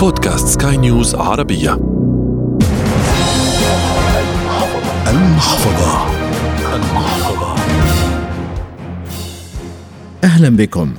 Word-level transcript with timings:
بودكاست 0.00 0.62
سكاي 0.62 0.76
نيوز 0.76 1.14
عربية. 1.14 1.72
المحفظة. 5.08 6.06
المحفظة. 6.74 7.54
أهلا 10.24 10.48
بكم. 10.56 10.94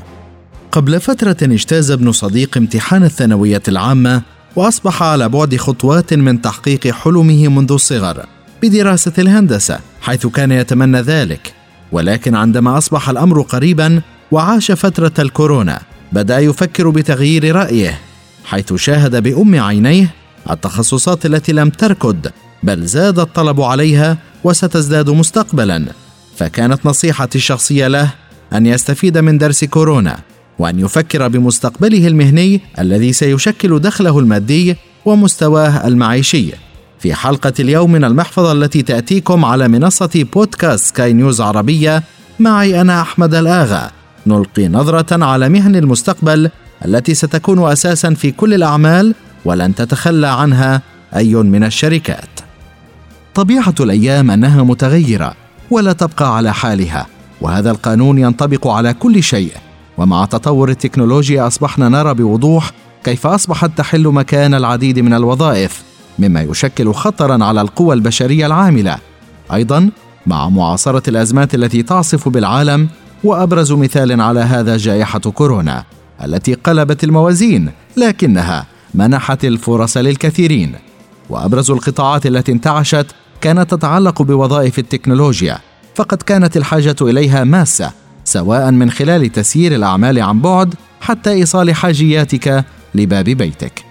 قبل 0.71 1.01
فترة 1.01 1.37
اجتاز 1.41 1.91
ابن 1.91 2.11
صديق 2.11 2.57
امتحان 2.57 3.03
الثانوية 3.03 3.61
العامة 3.67 4.21
وأصبح 4.55 5.03
على 5.03 5.29
بعد 5.29 5.55
خطوات 5.55 6.13
من 6.13 6.41
تحقيق 6.41 6.87
حلمه 6.87 7.47
منذ 7.47 7.71
الصغر 7.71 8.25
بدراسة 8.63 9.13
الهندسة 9.17 9.79
حيث 10.01 10.27
كان 10.27 10.51
يتمنى 10.51 11.01
ذلك. 11.01 11.53
ولكن 11.91 12.35
عندما 12.35 12.77
أصبح 12.77 13.09
الأمر 13.09 13.41
قريبا 13.41 14.01
وعاش 14.31 14.71
فترة 14.71 15.13
الكورونا 15.19 15.81
بدأ 16.11 16.39
يفكر 16.39 16.89
بتغيير 16.89 17.55
رأيه. 17.55 18.10
حيث 18.45 18.73
شاهد 18.73 19.23
بأم 19.23 19.59
عينيه 19.59 20.13
التخصصات 20.51 21.25
التي 21.25 21.53
لم 21.53 21.69
تركض 21.69 22.27
بل 22.63 22.85
زاد 22.85 23.19
الطلب 23.19 23.61
عليها 23.61 24.17
وستزداد 24.43 25.09
مستقبلا. 25.09 25.85
فكانت 26.37 26.85
نصيحتي 26.85 27.37
الشخصية 27.37 27.87
له 27.87 28.09
أن 28.53 28.65
يستفيد 28.65 29.17
من 29.17 29.37
درس 29.37 29.63
كورونا 29.63 30.19
وأن 30.59 30.79
يفكر 30.79 31.27
بمستقبله 31.27 32.07
المهني 32.07 32.61
الذي 32.79 33.13
سيشكل 33.13 33.79
دخله 33.79 34.19
المادي 34.19 34.75
ومستواه 35.05 35.87
المعيشي. 35.87 36.51
في 36.99 37.13
حلقة 37.13 37.53
اليوم 37.59 37.91
من 37.91 38.03
المحفظة 38.03 38.51
التي 38.51 38.81
تأتيكم 38.81 39.45
على 39.45 39.67
منصة 39.67 40.25
بودكاست 40.33 40.85
سكاي 40.85 41.13
نيوز 41.13 41.41
عربية 41.41 42.03
معي 42.39 42.81
أنا 42.81 43.01
أحمد 43.01 43.35
الآغا. 43.35 43.91
نلقي 44.27 44.67
نظرة 44.67 45.25
على 45.25 45.49
مهن 45.49 45.75
المستقبل 45.75 46.49
التي 46.85 47.13
ستكون 47.13 47.71
أساسا 47.71 48.13
في 48.13 48.31
كل 48.31 48.53
الأعمال 48.53 49.15
ولن 49.45 49.75
تتخلى 49.75 50.27
عنها 50.27 50.81
أي 51.15 51.35
من 51.35 51.63
الشركات. 51.63 52.29
طبيعة 53.35 53.75
الأيام 53.79 54.31
أنها 54.31 54.63
متغيرة 54.63 55.33
ولا 55.71 55.93
تبقى 55.93 56.35
على 56.35 56.53
حالها 56.53 57.07
وهذا 57.41 57.71
القانون 57.71 58.17
ينطبق 58.17 58.67
على 58.67 58.93
كل 58.93 59.23
شيء. 59.23 59.51
ومع 59.97 60.25
تطور 60.25 60.69
التكنولوجيا 60.69 61.47
أصبحنا 61.47 61.89
نرى 61.89 62.13
بوضوح 62.13 62.71
كيف 63.03 63.27
أصبحت 63.27 63.71
تحل 63.77 64.07
مكان 64.07 64.53
العديد 64.53 64.99
من 64.99 65.13
الوظائف 65.13 65.83
مما 66.19 66.41
يشكل 66.41 66.93
خطرا 66.93 67.43
على 67.43 67.61
القوى 67.61 67.95
البشرية 67.95 68.45
العاملة. 68.45 68.97
أيضا 69.53 69.89
مع 70.27 70.49
معاصرة 70.49 71.03
الأزمات 71.09 71.55
التي 71.55 71.83
تعصف 71.83 72.29
بالعالم 72.29 72.89
وأبرز 73.23 73.71
مثال 73.71 74.21
على 74.21 74.39
هذا 74.39 74.77
جائحة 74.77 75.19
كورونا. 75.19 75.83
التي 76.25 76.53
قلبت 76.53 77.03
الموازين 77.03 77.71
لكنها 77.97 78.65
منحت 78.93 79.45
الفرص 79.45 79.97
للكثيرين. 79.97 80.75
وأبرز 81.29 81.71
القطاعات 81.71 82.25
التي 82.25 82.51
انتعشت 82.51 83.05
كانت 83.41 83.71
تتعلق 83.71 84.21
بوظائف 84.21 84.79
التكنولوجيا 84.79 85.57
فقد 85.95 86.21
كانت 86.21 86.57
الحاجة 86.57 86.95
إليها 87.01 87.43
ماسة 87.43 87.91
سواء 88.25 88.71
من 88.71 88.91
خلال 88.91 89.31
تسيير 89.31 89.75
الأعمال 89.75 90.19
عن 90.19 90.41
بعد 90.41 90.73
حتى 91.01 91.31
إيصال 91.31 91.75
حاجياتك 91.75 92.65
لباب 92.95 93.25
بيتك. 93.25 93.83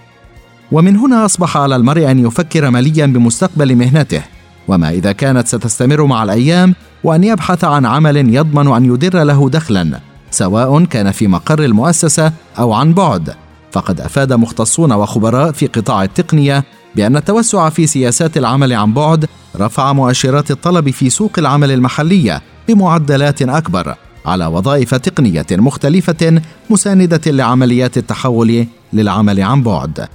ومن 0.71 0.95
هنا 0.97 1.25
أصبح 1.25 1.57
على 1.57 1.75
المرء 1.75 2.11
أن 2.11 2.19
يفكر 2.19 2.69
مليا 2.69 3.05
بمستقبل 3.05 3.75
مهنته. 3.75 4.21
وما 4.67 4.89
إذا 4.89 5.11
كانت 5.11 5.47
ستستمر 5.47 6.05
مع 6.05 6.23
الأيام 6.23 6.75
وأن 7.03 7.23
يبحث 7.23 7.63
عن 7.63 7.85
عمل 7.85 8.35
يضمن 8.35 8.67
أن 8.67 8.85
يدر 8.85 9.23
له 9.23 9.49
دخلا. 9.49 9.99
سواء 10.31 10.83
كان 10.85 11.11
في 11.11 11.27
مقر 11.27 11.65
المؤسسة 11.65 12.31
أو 12.59 12.73
عن 12.73 12.93
بعد. 12.93 13.33
فقد 13.71 14.01
أفاد 14.01 14.33
مختصون 14.33 14.91
وخبراء 14.91 15.51
في 15.51 15.67
قطاع 15.67 16.03
التقنية 16.03 16.63
بأن 16.95 17.15
التوسع 17.15 17.69
في 17.69 17.87
سياسات 17.87 18.37
العمل 18.37 18.73
عن 18.73 18.93
بعد 18.93 19.25
رفع 19.55 19.93
مؤشرات 19.93 20.51
الطلب 20.51 20.89
في 20.89 21.09
سوق 21.09 21.31
العمل 21.37 21.71
المحلية 21.71 22.41
بمعدلات 22.67 23.41
أكبر 23.41 23.95
على 24.25 24.45
وظائف 24.45 24.95
تقنية 24.95 25.45
مختلفة 25.51 26.41
مساندة 26.69 27.31
لعمليات 27.31 27.97
التحول 27.97 28.67
للعمل 28.93 29.41
عن 29.41 29.63
بعد. 29.63 30.07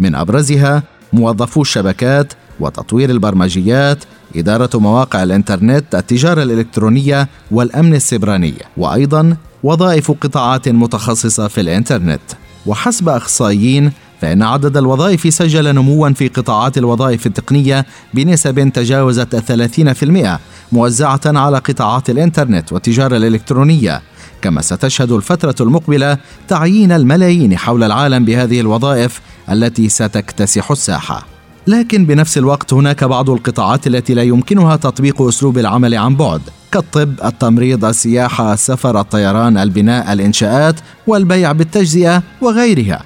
من 0.00 0.14
أبرزها 0.14 0.82
موظفو 1.12 1.62
الشبكات 1.62 2.32
وتطوير 2.60 3.10
البرمجيات 3.10 4.04
إدارة 4.36 4.70
مواقع 4.78 5.22
الإنترنت 5.22 5.94
التجارة 5.94 6.42
الإلكترونية 6.42 7.28
والأمن 7.50 7.94
السبراني 7.94 8.54
وأيضا 8.76 9.36
وظائف 9.62 10.10
قطاعات 10.10 10.68
متخصصة 10.68 11.48
في 11.48 11.60
الإنترنت 11.60 12.20
وحسب 12.66 13.08
أخصائيين 13.08 13.92
فإن 14.20 14.42
عدد 14.42 14.76
الوظائف 14.76 15.34
سجل 15.34 15.74
نموا 15.74 16.10
في 16.10 16.28
قطاعات 16.28 16.78
الوظائف 16.78 17.26
التقنية 17.26 17.86
بنسب 18.14 18.68
تجاوزت 18.74 19.34
الثلاثين 19.34 19.92
في 19.92 20.02
المئة 20.02 20.40
موزعة 20.72 21.20
على 21.26 21.58
قطاعات 21.58 22.10
الإنترنت 22.10 22.72
والتجارة 22.72 23.16
الإلكترونية 23.16 24.02
كما 24.42 24.62
ستشهد 24.62 25.12
الفترة 25.12 25.54
المقبلة 25.60 26.18
تعيين 26.48 26.92
الملايين 26.92 27.58
حول 27.58 27.84
العالم 27.84 28.24
بهذه 28.24 28.60
الوظائف 28.60 29.20
التي 29.50 29.88
ستكتسح 29.88 30.70
الساحة. 30.70 31.31
لكن 31.66 32.06
بنفس 32.06 32.38
الوقت 32.38 32.72
هناك 32.72 33.04
بعض 33.04 33.30
القطاعات 33.30 33.86
التي 33.86 34.14
لا 34.14 34.22
يمكنها 34.22 34.76
تطبيق 34.76 35.22
أسلوب 35.22 35.58
العمل 35.58 35.94
عن 35.94 36.16
بعد 36.16 36.40
كالطب، 36.72 37.14
التمريض، 37.24 37.84
السياحة، 37.84 38.52
السفر، 38.52 39.00
الطيران، 39.00 39.58
البناء، 39.58 40.12
الإنشاءات 40.12 40.74
والبيع 41.06 41.52
بالتجزئة 41.52 42.22
وغيرها. 42.40 43.02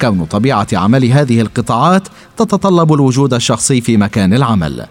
كون 0.00 0.24
طبيعة 0.24 0.66
عمل 0.72 1.04
هذه 1.04 1.40
القطاعات 1.40 2.08
تتطلب 2.36 2.92
الوجود 2.92 3.34
الشخصي 3.34 3.80
في 3.80 3.96
مكان 3.96 4.34
العمل. 4.34 4.86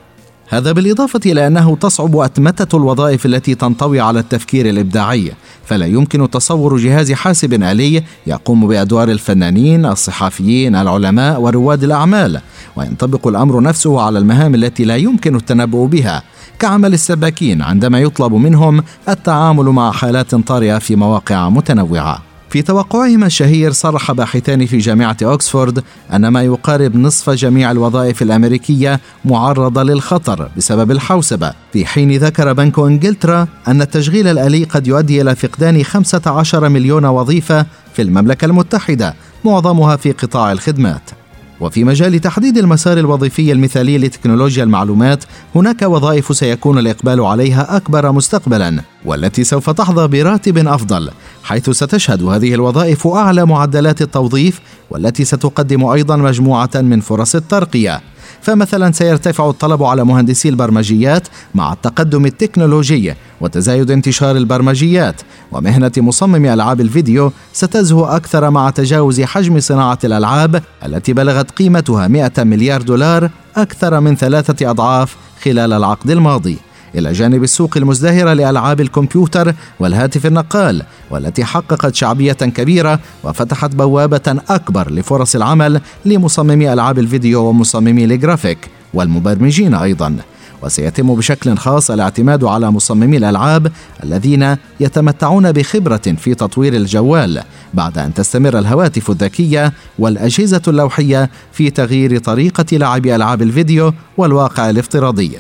هذا 0.50 0.72
بالإضافة 0.72 1.20
إلى 1.26 1.48
أنه 1.48 1.76
تصعب 1.76 2.18
أتمتة 2.18 2.78
الوظائف 2.78 3.26
التي 3.26 3.56
تنطوي 3.56 4.00
على 4.00 4.20
التفكير 4.20 4.70
الإبداعي 4.70 5.32
فلا 5.66 5.86
يمكن 5.86 6.30
تصور 6.30 6.78
جهاز 6.78 7.12
حاسب 7.12 7.54
آلي 7.64 8.04
يقوم 8.28 8.68
بأدوار 8.68 9.12
الفنانين، 9.12 9.86
الصحفيين، 9.86 10.76
العلماء 10.76 11.42
ورواد 11.42 11.84
الأعمال 11.84 12.42
وينطبق 12.78 13.28
الأمر 13.28 13.62
نفسه 13.62 14.02
على 14.02 14.20
المهام 14.20 14.56
التي 14.56 14.84
لا 14.84 14.96
يمكن 14.96 15.36
التنبؤ 15.36 15.86
بها 15.86 16.24
كعمل 16.60 16.94
السباكين 16.94 17.62
عندما 17.62 18.00
يطلب 18.00 18.34
منهم 18.34 18.84
التعامل 19.10 19.66
مع 19.66 19.92
حالات 19.92 20.36
طارئة 20.36 20.78
في 20.78 20.96
مواقع 20.96 21.50
متنوعة. 21.50 22.22
في 22.50 22.62
توقعهما 22.62 23.26
الشهير 23.26 23.72
صرح 23.72 24.12
باحثان 24.12 24.66
في 24.66 24.78
جامعة 24.78 25.18
أكسفورد 25.22 25.84
أن 26.14 26.28
ما 26.28 26.44
يقارب 26.44 26.96
نصف 26.96 27.30
جميع 27.30 27.72
الوظائف 27.72 28.22
الأمريكية 28.22 29.00
معرضة 29.26 29.84
للخطر 29.84 30.50
بسبب 30.58 30.92
الحوسبة. 30.92 31.54
في 31.74 31.86
حين 31.86 32.18
ذكر 32.18 32.54
بنك 32.54 32.80
إنجلترا 32.80 33.48
أن 33.68 33.82
التشغيل 33.82 34.28
الآلي 34.28 34.64
قد 34.64 34.88
يؤدي 34.88 35.22
إلى 35.22 35.36
فقدان 35.36 35.84
15 35.84 36.70
مليون 36.70 37.06
وظيفة 37.06 37.66
في 37.94 38.02
المملكة 38.02 38.46
المتحدة 38.46 39.16
معظمها 39.46 39.96
في 39.96 40.12
قطاع 40.12 40.52
الخدمات. 40.52 41.17
وفي 41.60 41.84
مجال 41.84 42.22
تحديد 42.22 42.58
المسار 42.58 42.98
الوظيفي 42.98 43.52
المثالي 43.52 43.98
لتكنولوجيا 43.98 44.64
المعلومات 44.64 45.24
هناك 45.56 45.82
وظائف 45.82 46.38
سيكون 46.38 46.78
الإقبال 46.78 47.22
عليها 47.22 47.78
أكبر 47.78 48.12
مستقبلا 48.12 48.82
والتي 49.06 49.44
سوف 49.44 49.70
تحظى 49.70 50.08
براتب 50.08 50.68
أفضل 50.68 51.10
حيث 51.44 51.70
ستشهد 51.70 52.24
هذه 52.24 52.54
الوظائف 52.54 53.08
أعلى 53.08 53.46
معدلات 53.46 54.02
التوظيف 54.02 54.62
والتي 54.90 55.26
ستقدم 55.26 55.86
أيضا 55.86 56.16
مجموعة 56.16 56.70
من 56.76 57.00
فرص 57.00 57.36
الترقية. 57.36 58.02
فمثلا 58.42 58.92
سيرتفع 58.92 59.50
الطلب 59.50 59.84
على 59.84 60.06
مهندسي 60.06 60.50
البرمجيات 60.50 61.28
مع 61.56 61.74
التقدم 61.74 62.26
التكنولوجي 62.26 63.14
وتزايد 63.42 63.92
انتشار 63.92 64.36
البرمجيات 64.36 65.22
ومهنة 65.52 65.92
مصمم 65.98 66.46
ألعاب 66.46 66.82
الفيديو 66.82 67.32
ستزهو 67.54 68.06
أكثر 68.06 68.50
مع 68.50 68.70
تجاوز 68.70 69.22
حجم 69.22 69.60
صناعة 69.60 70.00
الألعاب 70.04 70.64
التي 70.86 71.14
بلغت 71.14 71.52
قيمتها 71.52 72.08
100 72.08 72.32
مليار 72.38 72.82
دولار 72.82 73.30
أكثر 73.56 74.00
من 74.00 74.16
ثلاثة 74.16 74.70
أضعاف 74.70 75.16
خلال 75.44 75.74
العقد 75.74 76.10
الماضي. 76.10 76.58
إلى 76.96 77.12
جانب 77.12 77.44
السوق 77.44 77.78
المزدهرة 77.78 78.34
لألعاب 78.34 78.82
الكمبيوتر 78.82 79.54
والهاتف 79.80 80.26
النقال 80.26 80.84
والتي 81.12 81.46
حققت 81.46 81.96
شعبية 81.96 82.34
كبيرة 82.34 83.00
وفتحت 83.24 83.76
بوابة 83.76 84.38
أكبر 84.50 84.92
لفرص 84.92 85.36
العمل 85.36 85.82
لمصممي 86.06 86.74
ألعاب 86.74 87.00
الفيديو 87.00 87.46
ومصممي 87.46 88.06
الجرافيك 88.06 88.70
والمبرمجين 88.94 89.74
أيضا. 89.74 90.18
وسيتم 90.64 91.16
بشكل 91.16 91.58
خاص 91.58 91.92
الاعتماد 91.92 92.44
على 92.44 92.72
مصممي 92.72 93.18
الألعاب 93.18 93.72
الذين 94.04 94.56
يتمتعون 94.80 95.52
بخبرة 95.52 96.16
في 96.18 96.36
تطوير 96.36 96.74
الجوال 96.74 97.44
بعد 97.74 97.98
أن 97.98 98.14
تستمر 98.14 98.60
الهواتف 98.60 99.12
الذكية 99.12 99.74
والأجهزة 100.00 100.62
اللوحية 100.68 101.30
في 101.52 101.70
تغيير 101.70 102.18
طريقة 102.20 102.78
لعب 102.78 103.06
ألعاب 103.06 103.42
الفيديو 103.42 103.94
والواقع 104.18 104.70
الافتراضي. 104.70 105.32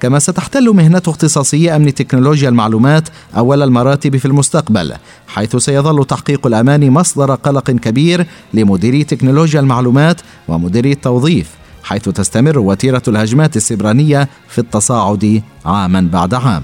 كما 0.00 0.18
ستحتل 0.18 0.70
مهنته 0.74 1.10
اختصاصي 1.10 1.76
أمن 1.76 1.94
تكنولوجيا 1.94 2.48
المعلومات 2.48 3.08
أول 3.36 3.62
المراتب 3.62 4.16
في 4.16 4.24
المستقبل 4.24 4.94
حيث 5.28 5.56
سيظل 5.56 6.04
تحقيق 6.04 6.46
الأمان 6.46 6.90
مصدر 6.90 7.34
قلق 7.34 7.70
كبير 7.70 8.26
لمديري 8.54 9.04
تكنولوجيا 9.04 9.60
المعلومات 9.60 10.20
ومديري 10.48 10.92
التوظيف 10.92 11.50
حيث 11.82 12.08
تستمر 12.08 12.58
وتيرة 12.58 13.02
الهجمات 13.08 13.56
السبرانية 13.56 14.28
في 14.48 14.58
التصاعد 14.58 15.42
عاما 15.64 16.08
بعد 16.12 16.34
عام. 16.34 16.62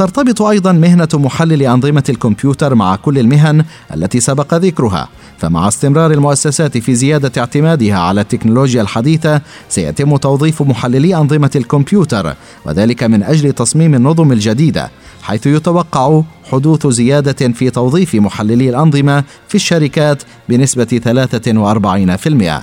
ترتبط 0.00 0.42
أيضا 0.42 0.72
مهنة 0.72 1.08
محلل 1.14 1.62
أنظمة 1.62 2.04
الكمبيوتر 2.08 2.74
مع 2.74 2.96
كل 2.96 3.18
المهن 3.18 3.64
التي 3.94 4.20
سبق 4.20 4.54
ذكرها. 4.54 5.08
فمع 5.38 5.68
استمرار 5.68 6.10
المؤسسات 6.10 6.78
في 6.78 6.94
زيادة 6.94 7.40
اعتمادها 7.40 7.98
على 7.98 8.20
التكنولوجيا 8.20 8.82
الحديثة 8.82 9.40
سيتم 9.68 10.16
توظيف 10.16 10.62
محللي 10.62 11.16
أنظمة 11.16 11.50
الكمبيوتر 11.56 12.34
وذلك 12.64 13.02
من 13.02 13.22
أجل 13.22 13.52
تصميم 13.52 13.94
النظم 13.94 14.32
الجديدة 14.32 14.90
حيث 15.22 15.46
يتوقع 15.46 16.22
حدوث 16.50 16.86
زيادة 16.86 17.48
في 17.48 17.70
توظيف 17.70 18.14
محللي 18.14 18.68
الأنظمة 18.68 19.24
في 19.48 19.54
الشركات 19.54 20.22
بنسبة 20.48 21.00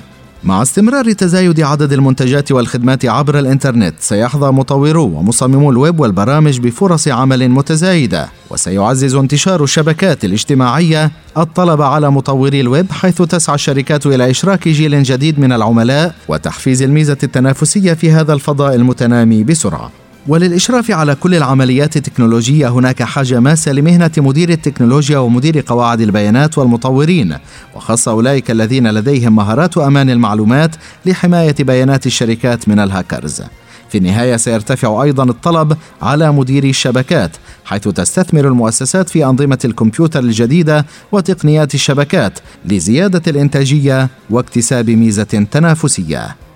43% 0.01 0.16
مع 0.43 0.61
استمرار 0.61 1.11
تزايد 1.11 1.61
عدد 1.61 1.93
المنتجات 1.93 2.51
والخدمات 2.51 3.05
عبر 3.05 3.39
الإنترنت 3.39 3.93
سيحظى 3.99 4.51
مطورو 4.51 5.05
ومصممو 5.05 5.71
الويب 5.71 5.99
والبرامج 5.99 6.59
بفرص 6.59 7.07
عمل 7.07 7.49
متزايدة 7.49 8.29
وسيعزز 8.49 9.15
انتشار 9.15 9.63
الشبكات 9.63 10.25
الاجتماعية 10.25 11.11
الطلب 11.37 11.81
على 11.81 12.11
مطوري 12.11 12.61
الويب 12.61 12.91
حيث 12.91 13.21
تسعى 13.21 13.55
الشركات 13.55 14.05
إلى 14.05 14.29
إشراك 14.29 14.67
جيل 14.67 15.03
جديد 15.03 15.39
من 15.39 15.51
العملاء 15.51 16.15
وتحفيز 16.27 16.81
الميزة 16.81 17.17
التنافسية 17.23 17.93
في 17.93 18.11
هذا 18.11 18.33
الفضاء 18.33 18.75
المتنامي 18.75 19.43
بسرعة. 19.43 19.91
وللإشراف 20.27 20.91
على 20.91 21.15
كل 21.15 21.35
العمليات 21.35 21.97
التكنولوجية 21.97 22.67
هناك 22.67 23.03
حاجة 23.03 23.39
ماسة 23.39 23.71
لمهنة 23.71 24.11
مدير 24.17 24.49
التكنولوجيا 24.49 25.17
ومدير 25.17 25.63
قواعد 25.67 26.01
البيانات 26.01 26.57
والمطورين. 26.57 27.37
وخاصة 27.75 28.11
أولئك 28.11 28.51
الذين 28.51 28.87
لديهم 28.87 29.35
مهارات 29.35 29.77
أمان 29.77 30.09
المعلومات 30.09 30.75
لحماية 31.05 31.55
بيانات 31.59 32.05
الشركات 32.05 32.69
من 32.69 32.79
الهاكرز. 32.79 33.41
في 33.89 33.97
النهاية 33.97 34.37
سيرتفع 34.37 35.03
أيضا 35.03 35.23
الطلب 35.23 35.77
على 36.01 36.31
مديري 36.31 36.69
الشبكات 36.69 37.31
حيث 37.65 37.87
تستثمر 37.87 38.47
المؤسسات 38.47 39.09
في 39.09 39.25
أنظمة 39.25 39.59
الكمبيوتر 39.65 40.19
الجديدة 40.19 40.85
وتقنيات 41.11 41.75
الشبكات 41.75 42.39
لزيادة 42.65 43.21
الإنتاجية 43.27 44.09
واكتساب 44.29 44.89
ميزة 44.89 45.47
تنافسية. 45.51 46.46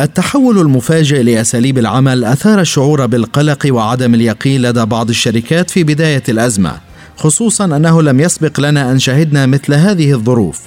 التحول 0.00 0.58
المفاجئ 0.58 1.22
لأساليب 1.22 1.78
العمل 1.78 2.24
أثار 2.24 2.60
الشعور 2.60 3.06
بالقلق 3.06 3.66
وعدم 3.70 4.14
اليقين 4.14 4.62
لدى 4.62 4.84
بعض 4.84 5.08
الشركات 5.08 5.70
في 5.70 5.84
بداية 5.84 6.22
الأزمة 6.28 6.72
خصوصا 7.16 7.64
أنه 7.64 8.02
لم 8.02 8.20
يسبق 8.20 8.60
لنا 8.60 8.90
أن 8.90 8.98
شهدنا 8.98 9.46
مثل 9.46 9.74
هذه 9.74 10.12
الظروف. 10.12 10.60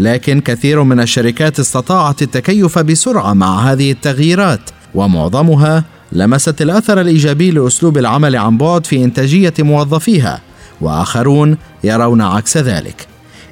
لكن 0.00 0.40
كثير 0.40 0.82
من 0.82 1.00
الشركات 1.00 1.60
استطاعت 1.60 2.22
التكيف 2.22 2.78
بسرعة 2.78 3.32
مع 3.32 3.72
هذه 3.72 3.92
التغييرات 3.92 4.60
ومعظمها 4.94 5.84
لمست 6.12 6.62
الأثر 6.62 7.00
الإيجابي 7.00 7.50
لأسلوب 7.50 7.98
العمل 7.98 8.36
عن 8.36 8.58
بعد 8.58 8.86
في 8.86 9.04
إنتاجية 9.04 9.54
موظفيها 9.58 10.40
وآخرون 10.80 11.56
يرون 11.84 12.20
عكس 12.20 12.56
ذلك. 12.56 13.06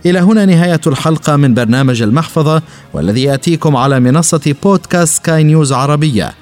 إلى 0.07 0.19
هنا 0.19 0.45
نهاية 0.45 0.81
الحلقة 0.87 1.37
من 1.37 1.55
برنامج 1.55 2.03
المحفظة 2.03 2.63
والذي 2.93 3.23
يأتيكم 3.23 3.77
على 3.77 4.01
منصة 4.01 4.55
بودكاست 4.63 5.15
سكاي 5.17 5.43
نيوز 5.43 5.73
عربية. 5.73 6.35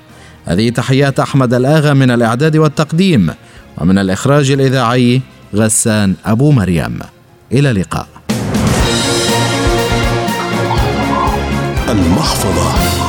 هذه 0.44 0.70
تحيات 0.70 1.20
أحمد 1.20 1.54
الآغا 1.54 1.92
من 1.92 2.10
الإعداد 2.10 2.56
والتقديم 2.56 3.30
ومن 3.78 3.98
الإخراج 3.98 4.50
الإذاعي 4.50 5.20
غسان 5.54 6.14
أبو 6.24 6.52
مريم. 6.52 6.98
إلى 7.52 7.70
اللقاء. 7.70 8.06
المحفظة. 11.88 13.01